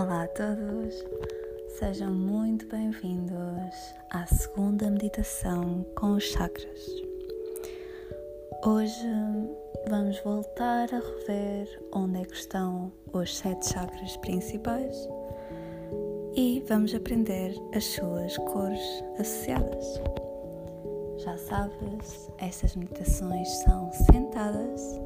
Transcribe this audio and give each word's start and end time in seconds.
Olá 0.00 0.22
a 0.22 0.28
todos, 0.28 1.04
sejam 1.78 2.10
muito 2.10 2.66
bem-vindos 2.68 3.94
à 4.08 4.24
segunda 4.24 4.90
meditação 4.90 5.84
com 5.94 6.12
os 6.12 6.24
chakras. 6.24 6.86
Hoje 8.64 9.06
vamos 9.90 10.18
voltar 10.20 10.88
a 10.94 11.00
rever 11.00 11.82
onde 11.92 12.22
é 12.22 12.24
que 12.24 12.34
estão 12.34 12.90
os 13.12 13.36
sete 13.36 13.74
chakras 13.74 14.16
principais 14.16 15.06
e 16.34 16.64
vamos 16.66 16.94
aprender 16.94 17.52
as 17.74 17.84
suas 17.84 18.38
cores 18.38 19.04
associadas. 19.18 20.00
Já 21.18 21.36
sabes, 21.36 22.30
estas 22.38 22.74
meditações 22.74 23.48
são 23.64 23.92
sentadas, 23.92 24.98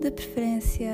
de 0.00 0.10
preferência 0.10 0.92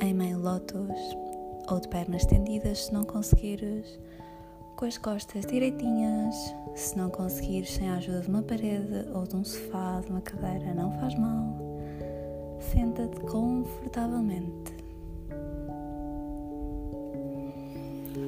em 0.00 0.12
meio 0.12 0.40
lótus 0.40 1.25
ou 1.68 1.80
de 1.80 1.88
pernas 1.88 2.22
estendidas 2.22 2.86
se 2.86 2.92
não 2.92 3.04
conseguires, 3.04 3.98
com 4.76 4.84
as 4.84 4.98
costas 4.98 5.46
direitinhas, 5.46 6.34
se 6.74 6.96
não 6.96 7.08
conseguires 7.08 7.72
sem 7.72 7.88
a 7.88 7.96
ajuda 7.96 8.20
de 8.20 8.28
uma 8.28 8.42
parede 8.42 9.08
ou 9.14 9.24
de 9.24 9.36
um 9.36 9.44
sofá, 9.44 10.00
de 10.00 10.10
uma 10.10 10.20
cadeira, 10.20 10.74
não 10.74 10.92
faz 11.00 11.14
mal. 11.18 11.56
Senta-te 12.60 13.20
confortavelmente. 13.20 14.76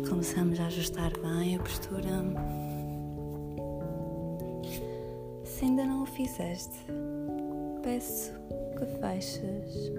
Começamos 0.09 0.59
a 0.59 0.66
ajustar 0.66 1.12
bem 1.20 1.56
a 1.56 1.59
postura. 1.59 2.09
Se 5.45 5.64
ainda 5.64 5.84
não 5.84 6.02
o 6.02 6.06
fizeste, 6.06 6.78
peço 7.83 8.33
que 8.78 8.86
feches 9.00 9.91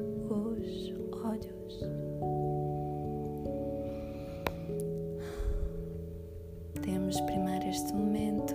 Temos 7.10 7.22
primeiro 7.22 7.66
este 7.68 7.92
momento 7.92 8.54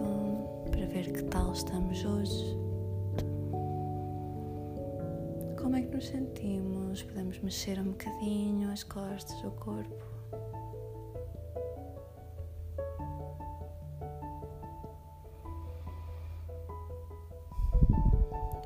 para 0.70 0.86
ver 0.86 1.12
que 1.12 1.24
tal 1.24 1.52
estamos 1.52 2.05
hoje. 2.05 2.56
Como 5.60 5.74
é 5.74 5.83
que 5.83 5.88
nos 5.92 6.06
sentimos? 6.06 7.02
Podemos 7.02 7.41
mexer 7.41 7.80
um 7.80 7.91
bocadinho 7.91 8.70
as 8.70 8.84
costas, 8.84 9.42
o 9.42 9.50
corpo. 9.50 10.05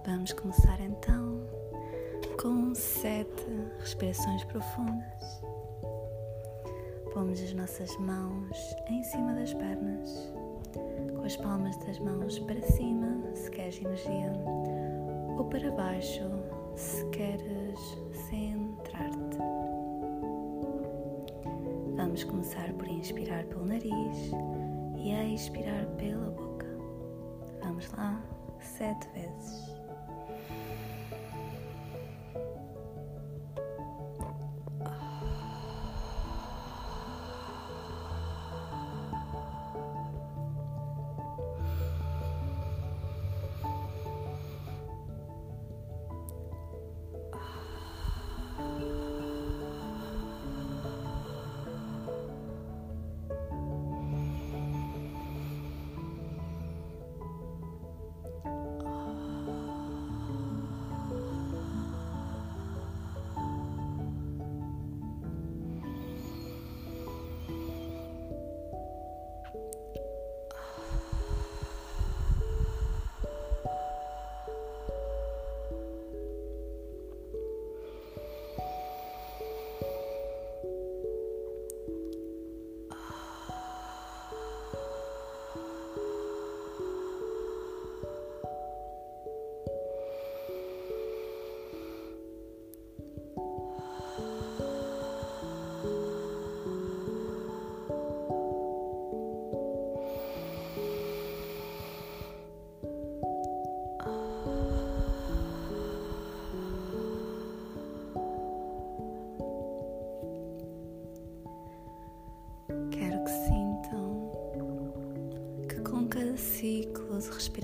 Vamos 0.05 0.35
começar 0.35 0.79
então 0.83 1.47
com 2.39 2.75
sete 2.75 3.47
respirações 3.81 4.45
profundas. 4.45 5.48
Pomos 7.13 7.43
as 7.43 7.55
nossas 7.55 7.97
mãos 7.99 8.77
em 8.89 9.03
cima 9.03 9.33
das 9.33 9.53
pernas, 9.55 10.33
com 11.17 11.25
as 11.25 11.37
palmas 11.37 11.77
das 11.79 11.99
mãos 11.99 12.39
para 12.41 12.61
cima, 12.61 13.23
se 13.35 13.51
queres 13.51 13.81
energia, 13.81 14.33
ou 15.37 15.45
para 15.47 15.71
baixo, 15.73 16.25
se 16.77 17.05
queres 17.07 17.79
centrar-te. 18.29 19.39
Vamos 21.97 22.25
começar 22.25 22.73
por 22.75 22.87
inspirar 22.89 23.45
pelo 23.45 23.67
nariz 23.67 24.31
e 24.97 25.35
expirar 25.35 25.87
pela 25.97 26.31
boca. 26.31 26.67
Vamos 27.63 27.91
lá, 27.93 28.23
sete 28.61 29.09
vezes. 29.15 29.75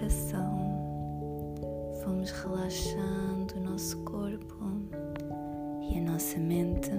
Respiração, 0.04 1.54
vamos 2.04 2.30
relaxando 2.30 3.54
o 3.56 3.60
nosso 3.60 3.96
corpo 4.04 4.56
e 5.80 5.98
a 5.98 6.02
nossa 6.02 6.38
mente, 6.38 6.90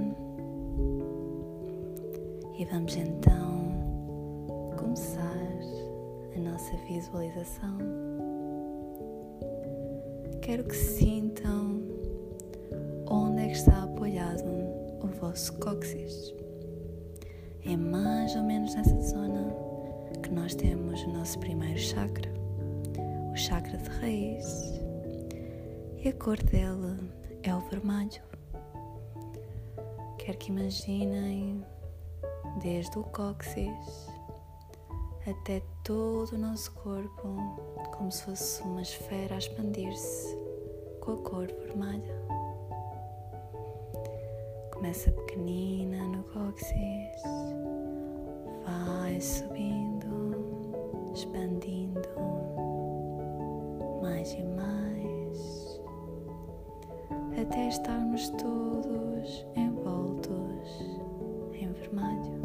e 2.57 2.65
vamos 2.65 2.95
então 2.95 4.73
começar 4.77 5.21
a 6.35 6.39
nossa 6.39 6.75
visualização. 6.87 7.77
Quero 10.41 10.63
que 10.63 10.75
sintam 10.75 11.81
onde 13.07 13.41
é 13.41 13.47
que 13.47 13.53
está 13.53 13.83
apoiado 13.83 14.43
o 15.01 15.07
vosso 15.19 15.53
cóccix. 15.59 16.33
É 17.65 17.75
mais 17.75 18.35
ou 18.35 18.43
menos 18.43 18.75
nessa 18.75 18.99
zona 19.01 19.53
que 20.21 20.31
nós 20.31 20.53
temos 20.55 21.01
o 21.03 21.09
nosso 21.09 21.39
primeiro 21.39 21.79
chakra, 21.79 22.34
o 23.35 23.37
chakra 23.37 23.77
de 23.77 23.89
raiz, 23.99 24.81
e 25.97 26.07
a 26.07 26.13
cor 26.13 26.41
dele 26.41 27.11
é 27.43 27.53
o 27.53 27.59
vermelho. 27.69 28.21
Quero 30.17 30.37
que 30.37 30.51
imaginem 30.51 31.61
desde 32.63 32.97
o 32.97 33.03
cóccix 33.03 34.09
até 35.27 35.61
todo 35.83 36.31
o 36.31 36.37
nosso 36.37 36.71
corpo, 36.75 37.27
como 37.97 38.09
se 38.09 38.23
fosse 38.23 38.63
uma 38.63 38.81
esfera 38.81 39.35
a 39.35 39.37
expandir-se 39.37 40.33
com 41.01 41.11
a 41.11 41.17
cor 41.17 41.47
vermelha. 41.47 42.15
Começa 44.73 45.11
pequenina 45.11 46.01
no 46.05 46.23
cóccix, 46.23 47.21
vai 48.63 49.19
subindo 49.19 51.11
expandindo 51.13 52.44
mais 54.05 54.33
e 54.33 54.43
mais 54.43 55.81
até 57.41 57.67
estarmos 57.67 58.29
todos 58.29 59.45
envoltos 59.55 60.99
em 61.53 61.71
vermelho. 61.73 62.41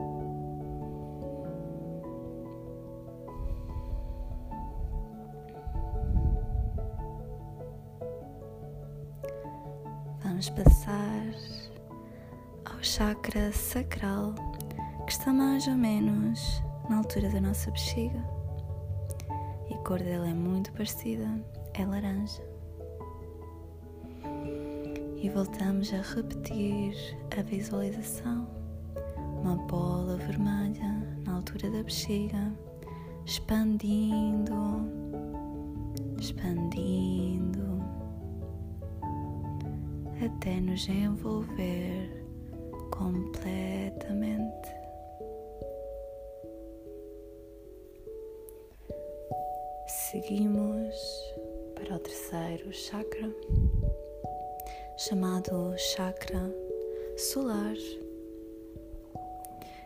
Vamos 10.22 10.48
passar 10.50 11.34
ao 12.64 12.82
chakra 12.82 13.52
sacral 13.52 14.34
que 15.06 15.12
está 15.12 15.30
mais 15.30 15.66
ou 15.68 15.74
menos 15.74 16.62
na 16.88 16.96
altura 16.98 17.28
da 17.28 17.40
nossa 17.40 17.70
bexiga 17.70 18.39
cor 19.90 19.98
dela 19.98 20.28
é 20.28 20.32
muito 20.32 20.70
parecida, 20.70 21.26
é 21.74 21.84
laranja. 21.84 22.40
E 25.20 25.28
voltamos 25.28 25.92
a 25.92 26.00
repetir 26.14 26.94
a 27.36 27.42
visualização. 27.42 28.46
uma 29.42 29.56
bola 29.66 30.16
vermelha 30.16 31.18
na 31.26 31.34
altura 31.34 31.68
da 31.72 31.82
bexiga, 31.82 32.52
expandindo, 33.26 34.54
expandindo, 36.20 37.82
até 40.24 40.60
nos 40.60 40.88
envolver 40.88 42.24
completamente. 42.92 44.79
Seguimos 49.90 50.94
para 51.74 51.96
o 51.96 51.98
terceiro 51.98 52.72
chakra, 52.72 53.28
chamado 54.96 55.76
chakra 55.76 56.54
solar 57.16 57.74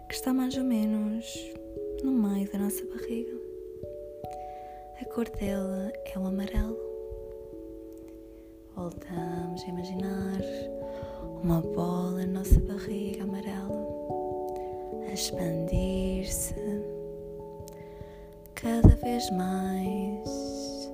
que 0.07 0.15
está 0.15 0.35
mais 0.35 0.55
ou 0.59 0.63
menos 0.63 1.25
no 2.03 2.13
meio 2.13 2.53
da 2.53 2.59
nossa 2.59 2.85
barriga. 2.85 3.33
A 5.01 5.05
cor 5.07 5.27
dela 5.31 5.91
é 6.05 6.19
o 6.19 6.27
amarelo. 6.27 6.79
Voltamos 8.77 9.63
a 9.63 9.67
imaginar 9.69 10.41
uma 11.43 11.63
bola 11.63 12.27
na 12.27 12.41
nossa 12.41 12.61
barriga 12.61 13.25
amarela 13.25 13.87
a 15.09 15.15
expandir-se 15.15 16.55
cada 18.65 18.97
vez 18.97 19.31
mais 19.33 20.91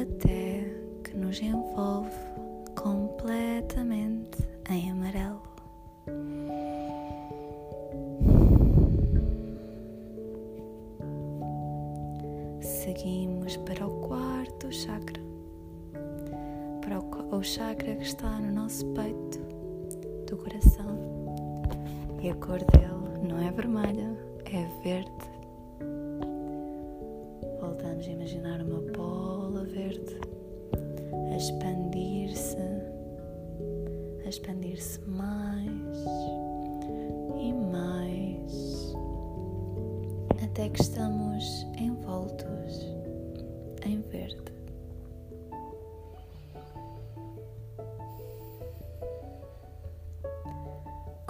até 0.00 0.72
que 1.02 1.16
nos 1.16 1.42
envolve 1.42 2.14
completamente 2.76 4.38
em 4.70 4.92
amarelo. 4.92 5.42
seguimos 12.60 13.56
para 13.56 13.84
o 13.84 13.90
quarto 14.06 14.72
chakra, 14.72 15.20
para 16.82 17.00
o, 17.36 17.42
chakra 17.42 17.96
que 17.96 18.04
está 18.04 18.30
no 18.38 18.52
nosso 18.52 18.86
peito 18.92 19.40
do 20.28 20.36
coração. 20.36 20.96
E 22.22 22.30
a 22.30 22.34
cor 22.36 22.58
dele 22.58 23.26
não 23.28 23.40
é 23.40 23.50
vermelha, 23.50 24.16
é 24.44 24.66
verde. 24.84 25.31
Voltamos 28.02 28.08
a 28.08 28.10
imaginar 28.10 28.60
uma 28.62 28.80
bola 28.96 29.64
verde 29.64 30.18
a 31.30 31.36
expandir-se, 31.36 32.56
a 34.24 34.28
expandir-se 34.28 35.00
mais 35.02 35.70
e 37.38 37.52
mais, 37.52 38.94
até 40.42 40.68
que 40.68 40.82
estamos 40.82 41.64
envoltos 41.78 42.86
em 43.86 44.00
verde. 44.00 44.52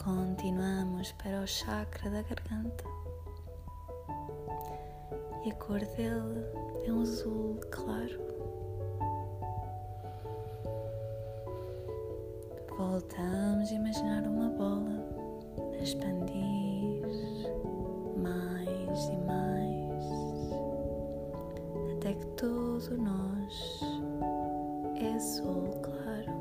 Continuamos 0.03 1.13
para 1.13 1.43
o 1.43 1.47
chakra 1.47 2.11
da 2.11 2.23
garganta 2.23 2.85
e 5.45 5.51
a 5.51 5.55
cor 5.57 5.81
dele 5.81 6.47
é 6.87 6.93
um 6.93 7.01
azul 7.01 7.59
claro. 7.71 8.21
Voltamos 12.77 13.71
a 13.71 13.75
imaginar 13.75 14.23
uma 14.25 14.49
bola 14.51 15.05
a 15.73 15.83
expandir 15.83 17.03
mais 18.17 19.09
e 19.09 19.17
mais 19.27 19.63
até 21.97 22.15
que 22.15 22.27
todo 22.37 22.97
nós 22.99 23.81
é 24.97 25.13
azul 25.15 25.71
claro. 25.83 26.33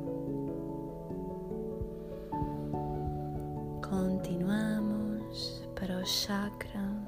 Continuamos 3.81 5.63
para 5.75 5.97
o 5.97 6.06
chakra 6.06 7.00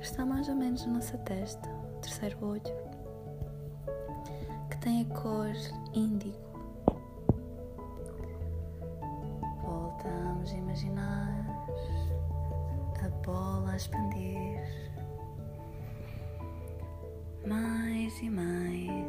está 0.00 0.24
mais 0.24 0.48
ou 0.48 0.54
menos 0.54 0.84
na 0.86 0.94
nossa 0.94 1.18
testa, 1.18 1.68
o 1.68 2.00
terceiro 2.00 2.36
olho, 2.44 2.62
que 4.70 4.78
tem 4.78 5.02
a 5.02 5.04
cor 5.14 5.52
índigo. 5.92 6.38
Voltamos 9.62 10.52
a 10.52 10.56
imaginar 10.56 11.44
a 13.04 13.08
bola 13.24 13.72
a 13.72 13.76
expandir 13.76 14.60
mais 17.46 18.20
e 18.20 18.30
mais 18.30 18.99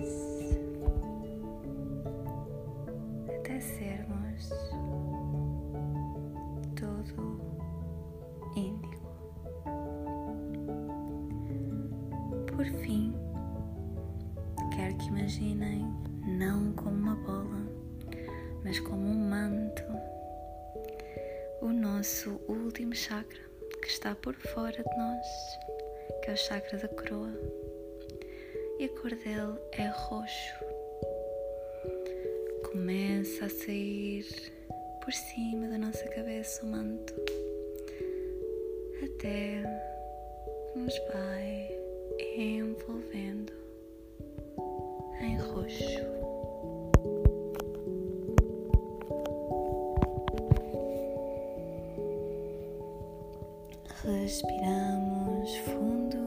nosso 22.01 22.41
último 22.47 22.95
chakra 22.95 23.39
que 23.79 23.87
está 23.87 24.15
por 24.15 24.33
fora 24.33 24.71
de 24.71 24.97
nós, 24.97 25.27
que 26.23 26.31
é 26.31 26.33
o 26.33 26.35
chakra 26.35 26.79
da 26.79 26.87
coroa 26.87 27.31
e 28.79 28.85
a 28.85 28.89
cor 28.89 29.11
dele 29.11 29.59
é 29.73 29.85
roxo. 29.85 30.55
Começa 32.71 33.45
a 33.45 33.49
sair 33.49 34.25
por 35.03 35.13
cima 35.13 35.67
da 35.67 35.77
nossa 35.77 36.03
cabeça 36.05 36.65
o 36.65 36.69
manto 36.71 37.13
até 39.03 39.61
nos 40.75 40.97
vai 41.13 41.69
envolvendo 42.35 43.53
em 45.21 45.37
roxo. 45.37 46.10
Respiramos 54.41 55.55
fundo. 55.57 56.17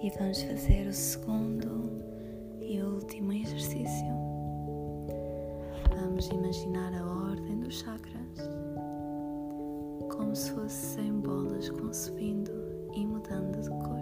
E 0.00 0.10
vamos 0.16 0.42
fazer 0.42 0.86
o 0.86 0.92
segundo 0.92 2.00
e 2.60 2.80
último 2.80 3.32
exercício. 3.32 4.14
Vamos 5.90 6.28
imaginar 6.28 6.94
a 6.94 7.04
ordem 7.04 7.58
dos 7.58 7.80
chakras 7.80 8.38
como 10.16 10.36
se 10.36 10.52
fossem 10.52 11.12
bolas 11.20 11.68
subindo 11.92 12.52
e 12.94 13.04
mudando 13.04 13.62
de 13.62 13.68
cor. 13.68 14.01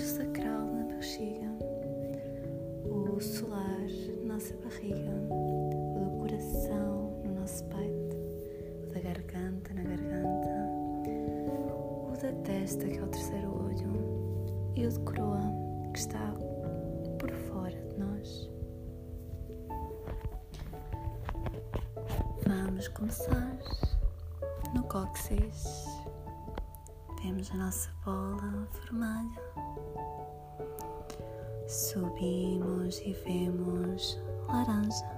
O 0.00 0.04
sacral 0.04 0.66
na 0.66 0.84
bexiga, 0.84 1.50
o 2.84 3.20
solar 3.20 3.88
na 4.22 4.34
nossa 4.34 4.54
barriga, 4.56 5.10
o 5.30 6.04
do 6.04 6.10
coração 6.18 7.22
no 7.24 7.40
nosso 7.40 7.64
peito, 7.64 8.16
o 8.84 8.92
da 8.92 9.00
garganta 9.00 9.72
na 9.74 9.82
garganta 9.82 10.66
da 12.22 12.32
testa, 12.42 12.86
que 12.86 12.98
é 12.98 13.02
o 13.02 13.06
terceiro 13.08 13.48
olho, 13.48 14.72
e 14.74 14.86
o 14.86 14.90
de 14.90 14.98
coroa, 15.00 15.40
que 15.92 15.98
está 15.98 16.34
por 17.18 17.30
fora 17.30 17.70
de 17.70 17.98
nós. 17.98 18.50
Vamos 22.46 22.88
começar 22.88 23.56
no 24.74 24.82
cóccix. 24.84 25.85
Temos 27.26 27.50
a 27.50 27.56
nossa 27.56 27.90
bola 28.04 28.68
vermelha. 28.72 29.42
Subimos 31.66 33.00
e 33.00 33.14
vemos 33.24 34.16
laranja. 34.46 35.10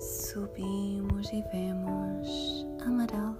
Subimos 0.00 1.32
e 1.32 1.40
vemos 1.52 2.66
amarelo 2.84 3.36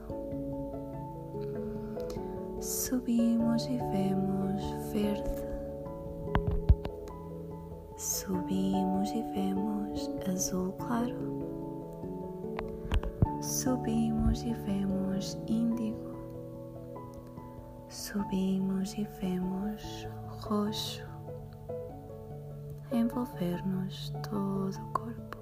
subimos 2.60 3.66
e 3.66 3.78
vemos 3.90 4.62
verde. 4.92 5.42
Subimos 7.96 9.10
e 9.10 9.22
vemos 9.34 10.08
azul 10.32 10.72
claro. 10.74 11.16
Subimos 13.42 14.44
e 14.44 14.54
vemos 14.54 15.36
índigo. 15.48 16.09
Subimos 17.90 18.94
e 18.94 19.04
vemos 19.20 20.06
roxo 20.28 21.04
envolver-nos 22.92 24.10
todo 24.22 24.76
o 24.76 24.92
corpo. 24.92 25.38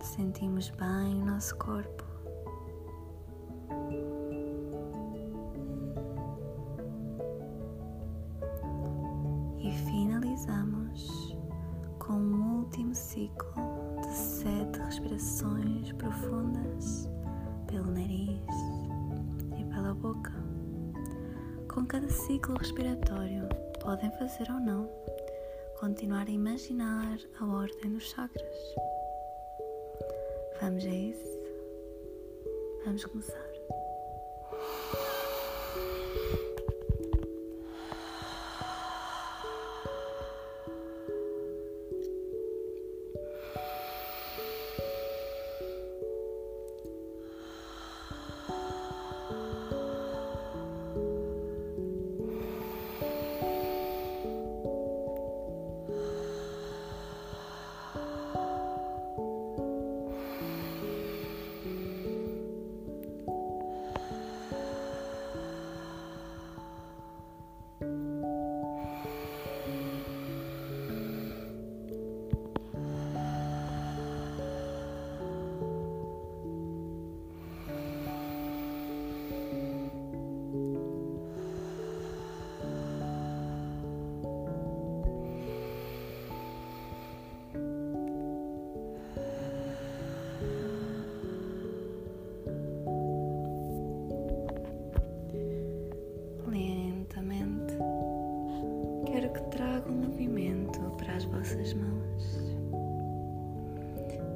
Sentimos 0.00 0.70
bem 0.70 1.22
nosso 1.22 1.54
corpo. 1.56 2.07
Ciclo 22.38 22.56
respiratório, 22.56 23.48
podem 23.80 24.12
fazer 24.12 24.48
ou 24.48 24.60
não, 24.60 24.88
continuar 25.80 26.28
a 26.28 26.30
imaginar 26.30 27.18
a 27.40 27.44
ordem 27.44 27.90
dos 27.90 28.04
chakras. 28.10 28.74
Vamos 30.60 30.84
a 30.84 30.88
isso? 30.88 31.38
Vamos 32.84 33.04
começar. 33.06 33.47
Vossas 101.38 101.72
mãos. 101.74 102.24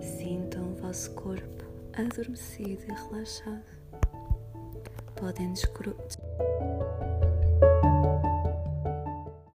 Sintam 0.01 0.73
o 0.73 0.75
vosso 0.77 1.11
corpo 1.13 1.65
adormecido 1.95 2.85
e 2.89 2.93
relaxado. 2.93 3.63
Podem 5.15 5.53
descobrir 5.53 5.95